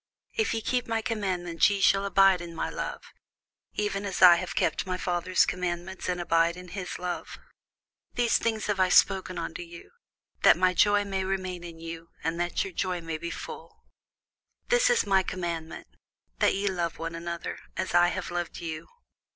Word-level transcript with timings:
If 0.33 0.55
ye 0.55 0.61
keep 0.61 0.87
my 0.87 1.03
commandments, 1.03 1.69
ye 1.69 1.79
shall 1.79 2.05
abide 2.05 2.41
in 2.41 2.55
my 2.55 2.71
love; 2.71 3.03
even 3.75 4.03
as 4.03 4.19
I 4.19 4.37
have 4.37 4.55
kept 4.55 4.87
my 4.87 4.97
Father's 4.97 5.45
commandments, 5.45 6.09
and 6.09 6.19
abide 6.19 6.57
in 6.57 6.69
his 6.69 6.97
love. 6.97 7.37
These 8.15 8.39
things 8.39 8.65
have 8.65 8.79
I 8.79 8.89
spoken 8.89 9.37
unto 9.37 9.61
you, 9.61 9.91
that 10.41 10.57
my 10.57 10.73
joy 10.73 11.05
might 11.05 11.21
remain 11.21 11.63
in 11.63 11.77
you, 11.79 12.09
and 12.23 12.39
that 12.39 12.63
your 12.63 12.73
joy 12.73 12.99
might 13.01 13.21
be 13.21 13.29
full. 13.29 13.85
This 14.69 14.89
is 14.89 15.05
my 15.05 15.21
commandment, 15.21 15.85
That 16.39 16.55
ye 16.55 16.67
love 16.67 16.97
one 16.97 17.13
another, 17.13 17.59
as 17.77 17.93
I 17.93 18.07
have 18.07 18.31
loved 18.31 18.57
you. 18.59 18.87